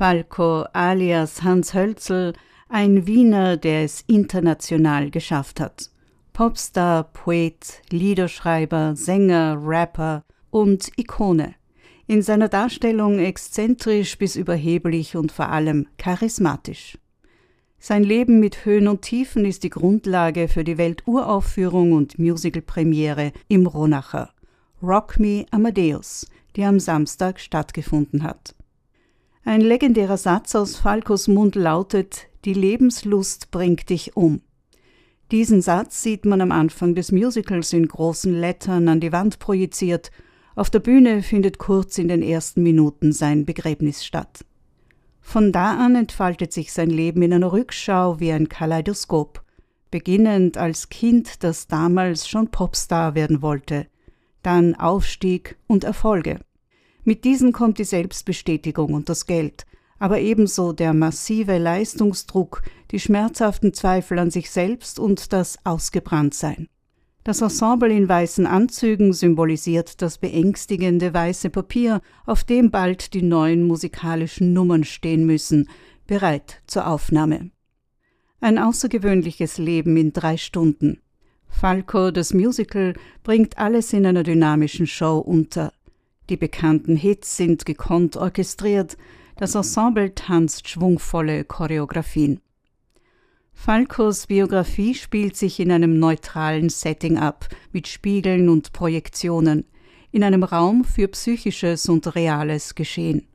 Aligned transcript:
Falco 0.00 0.64
alias 0.72 1.42
Hans 1.42 1.74
Hölzel, 1.74 2.32
ein 2.70 3.06
Wiener, 3.06 3.58
der 3.58 3.84
es 3.84 4.02
international 4.06 5.10
geschafft 5.10 5.60
hat. 5.60 5.90
Popstar, 6.32 7.04
Poet, 7.04 7.82
Liederschreiber, 7.90 8.96
Sänger, 8.96 9.58
Rapper 9.60 10.24
und 10.48 10.90
Ikone. 10.96 11.54
In 12.06 12.22
seiner 12.22 12.48
Darstellung 12.48 13.18
exzentrisch 13.18 14.16
bis 14.16 14.36
überheblich 14.36 15.16
und 15.16 15.32
vor 15.32 15.50
allem 15.50 15.86
charismatisch. 15.98 16.96
Sein 17.78 18.02
Leben 18.02 18.40
mit 18.40 18.64
Höhen 18.64 18.88
und 18.88 19.02
Tiefen 19.02 19.44
ist 19.44 19.64
die 19.64 19.68
Grundlage 19.68 20.48
für 20.48 20.64
die 20.64 20.78
Welturaufführung 20.78 21.92
und 21.92 22.18
Musicalpremiere 22.18 23.32
im 23.48 23.66
Ronacher 23.66 24.30
Rock 24.82 25.20
Me 25.20 25.44
Amadeus, 25.50 26.26
die 26.56 26.64
am 26.64 26.80
Samstag 26.80 27.38
stattgefunden 27.38 28.22
hat. 28.22 28.54
Ein 29.44 29.62
legendärer 29.62 30.18
Satz 30.18 30.54
aus 30.54 30.76
Falcos 30.76 31.26
Mund 31.26 31.54
lautet: 31.54 32.28
Die 32.44 32.52
Lebenslust 32.52 33.50
bringt 33.50 33.88
dich 33.88 34.14
um. 34.14 34.42
Diesen 35.30 35.62
Satz 35.62 36.02
sieht 36.02 36.26
man 36.26 36.40
am 36.42 36.52
Anfang 36.52 36.94
des 36.94 37.10
Musicals 37.10 37.72
in 37.72 37.88
großen 37.88 38.38
Lettern 38.38 38.88
an 38.88 39.00
die 39.00 39.12
Wand 39.12 39.38
projiziert. 39.38 40.10
Auf 40.56 40.68
der 40.68 40.80
Bühne 40.80 41.22
findet 41.22 41.58
kurz 41.58 41.96
in 41.96 42.08
den 42.08 42.22
ersten 42.22 42.62
Minuten 42.62 43.12
sein 43.12 43.46
Begräbnis 43.46 44.04
statt. 44.04 44.44
Von 45.22 45.52
da 45.52 45.76
an 45.78 45.94
entfaltet 45.94 46.52
sich 46.52 46.72
sein 46.72 46.90
Leben 46.90 47.22
in 47.22 47.32
einer 47.32 47.52
Rückschau 47.52 48.20
wie 48.20 48.32
ein 48.32 48.48
Kaleidoskop, 48.48 49.42
beginnend 49.90 50.58
als 50.58 50.88
Kind, 50.90 51.44
das 51.44 51.66
damals 51.66 52.28
schon 52.28 52.50
Popstar 52.50 53.14
werden 53.14 53.40
wollte, 53.40 53.86
dann 54.42 54.74
Aufstieg 54.74 55.56
und 55.66 55.84
Erfolge. 55.84 56.40
Mit 57.04 57.24
diesen 57.24 57.52
kommt 57.52 57.78
die 57.78 57.84
Selbstbestätigung 57.84 58.94
und 58.94 59.08
das 59.08 59.26
Geld, 59.26 59.64
aber 59.98 60.20
ebenso 60.20 60.72
der 60.72 60.94
massive 60.94 61.58
Leistungsdruck, 61.58 62.62
die 62.90 63.00
schmerzhaften 63.00 63.72
Zweifel 63.72 64.18
an 64.18 64.30
sich 64.30 64.50
selbst 64.50 64.98
und 64.98 65.32
das 65.32 65.58
Ausgebranntsein. 65.64 66.68
Das 67.22 67.42
Ensemble 67.42 67.92
in 67.92 68.08
weißen 68.08 68.46
Anzügen 68.46 69.12
symbolisiert 69.12 70.00
das 70.00 70.16
beängstigende 70.16 71.12
weiße 71.12 71.50
Papier, 71.50 72.00
auf 72.24 72.44
dem 72.44 72.70
bald 72.70 73.12
die 73.12 73.22
neuen 73.22 73.64
musikalischen 73.64 74.54
Nummern 74.54 74.84
stehen 74.84 75.26
müssen, 75.26 75.68
bereit 76.06 76.62
zur 76.66 76.86
Aufnahme. 76.86 77.50
Ein 78.40 78.58
außergewöhnliches 78.58 79.58
Leben 79.58 79.98
in 79.98 80.14
drei 80.14 80.38
Stunden. 80.38 81.02
Falco, 81.46 82.10
das 82.10 82.32
Musical, 82.32 82.94
bringt 83.22 83.58
alles 83.58 83.92
in 83.92 84.06
einer 84.06 84.22
dynamischen 84.22 84.86
Show 84.86 85.18
unter. 85.18 85.74
Die 86.30 86.36
bekannten 86.36 86.94
Hits 86.94 87.36
sind 87.36 87.66
gekonnt 87.66 88.16
orchestriert, 88.16 88.96
das 89.36 89.56
Ensemble 89.56 90.14
tanzt 90.14 90.68
schwungvolle 90.68 91.42
Choreografien. 91.42 92.40
Falcos 93.52 94.28
Biografie 94.28 94.94
spielt 94.94 95.36
sich 95.36 95.58
in 95.58 95.72
einem 95.72 95.98
neutralen 95.98 96.68
Setting 96.68 97.18
ab, 97.18 97.48
mit 97.72 97.88
Spiegeln 97.88 98.48
und 98.48 98.72
Projektionen, 98.72 99.64
in 100.12 100.22
einem 100.22 100.44
Raum 100.44 100.84
für 100.84 101.08
psychisches 101.08 101.88
und 101.88 102.14
reales 102.14 102.76
Geschehen. 102.76 103.26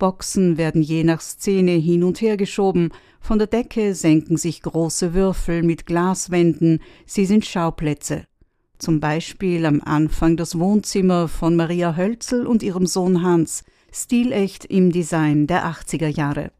Boxen 0.00 0.58
werden 0.58 0.82
je 0.82 1.04
nach 1.04 1.20
Szene 1.20 1.72
hin 1.72 2.02
und 2.02 2.20
her 2.20 2.36
geschoben, 2.36 2.90
von 3.20 3.38
der 3.38 3.46
Decke 3.46 3.94
senken 3.94 4.36
sich 4.36 4.62
große 4.62 5.14
Würfel 5.14 5.62
mit 5.62 5.86
Glaswänden, 5.86 6.80
sie 7.06 7.24
sind 7.24 7.46
Schauplätze 7.46 8.24
zum 8.82 8.98
Beispiel 8.98 9.64
am 9.64 9.80
Anfang 9.80 10.36
das 10.36 10.58
Wohnzimmer 10.58 11.28
von 11.28 11.54
Maria 11.54 11.96
Hölzel 11.96 12.48
und 12.48 12.64
ihrem 12.64 12.86
Sohn 12.86 13.22
Hans, 13.22 13.62
stilecht 13.92 14.64
im 14.64 14.90
Design 14.90 15.46
der 15.46 15.64
80er 15.66 16.08
Jahre. 16.08 16.50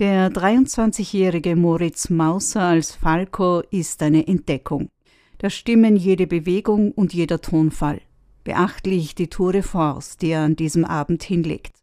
Der 0.00 0.32
23-jährige 0.32 1.54
Moritz 1.54 2.10
Mauser 2.10 2.62
als 2.62 2.96
Falco 2.96 3.62
ist 3.70 4.02
eine 4.02 4.26
Entdeckung. 4.26 4.88
Da 5.38 5.50
stimmen 5.50 5.94
jede 5.94 6.26
Bewegung 6.26 6.90
und 6.90 7.14
jeder 7.14 7.40
Tonfall. 7.40 8.00
Beachtlich 8.42 9.14
die 9.14 9.28
Tour 9.28 9.52
de 9.52 9.62
Force, 9.62 10.16
die 10.16 10.30
er 10.30 10.42
an 10.42 10.56
diesem 10.56 10.84
Abend 10.84 11.22
hinlegt. 11.22 11.74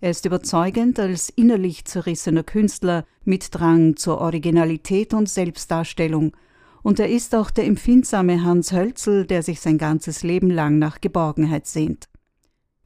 Er 0.00 0.10
ist 0.10 0.26
überzeugend 0.26 1.00
als 1.00 1.28
innerlich 1.28 1.86
zerrissener 1.86 2.44
Künstler 2.44 3.04
mit 3.24 3.48
Drang 3.52 3.96
zur 3.96 4.20
Originalität 4.20 5.12
und 5.12 5.28
Selbstdarstellung 5.28 6.36
und 6.82 6.98
er 6.98 7.08
ist 7.08 7.34
auch 7.34 7.50
der 7.50 7.66
empfindsame 7.66 8.42
Hans 8.44 8.72
Hölzel, 8.72 9.26
der 9.26 9.42
sich 9.42 9.60
sein 9.60 9.78
ganzes 9.78 10.22
Leben 10.22 10.50
lang 10.50 10.78
nach 10.78 11.00
Geborgenheit 11.00 11.66
sehnt. 11.66 12.08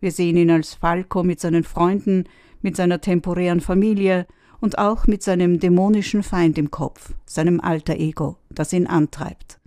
Wir 0.00 0.12
sehen 0.12 0.36
ihn 0.36 0.50
als 0.50 0.74
Falco 0.74 1.22
mit 1.22 1.40
seinen 1.40 1.64
Freunden, 1.64 2.24
mit 2.60 2.76
seiner 2.76 3.00
temporären 3.00 3.60
Familie 3.60 4.26
und 4.60 4.78
auch 4.78 5.06
mit 5.06 5.22
seinem 5.22 5.58
dämonischen 5.60 6.22
Feind 6.22 6.58
im 6.58 6.70
Kopf, 6.70 7.14
seinem 7.24 7.60
alter 7.60 7.96
Ego, 7.96 8.36
das 8.50 8.72
ihn 8.72 8.86
antreibt. 8.86 9.60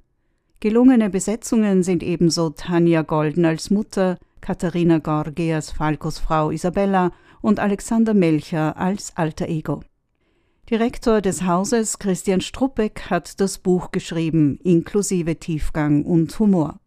Gelungene 0.59 1.09
Besetzungen 1.09 1.83
sind 1.83 2.03
ebenso 2.03 2.49
Tanja 2.49 3.01
Golden 3.01 3.45
als 3.45 3.69
Mutter, 3.69 4.17
Katharina 4.41 4.99
Gorgi 4.99 5.53
als 5.53 5.71
Falcos 5.71 6.19
Frau 6.19 6.51
Isabella 6.51 7.11
und 7.41 7.59
Alexander 7.59 8.13
Melcher 8.13 8.77
als 8.77 9.15
alter 9.15 9.47
Ego. 9.47 9.83
Direktor 10.69 11.19
des 11.19 11.47
Hauses 11.47 11.97
Christian 11.97 12.41
Struppeck 12.41 13.09
hat 13.09 13.39
das 13.41 13.57
Buch 13.57 13.89
geschrieben, 13.89 14.59
inklusive 14.63 15.37
Tiefgang 15.37 16.05
und 16.05 16.37
Humor. 16.37 16.79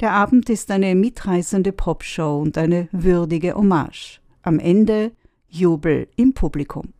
Der 0.00 0.12
Abend 0.12 0.50
ist 0.50 0.70
eine 0.70 0.94
mitreißende 0.94 1.72
Popshow 1.72 2.38
und 2.38 2.58
eine 2.58 2.90
würdige 2.92 3.54
Hommage. 3.54 4.20
Am 4.42 4.58
Ende 4.58 5.12
Jubel 5.48 6.08
im 6.16 6.34
Publikum. 6.34 6.92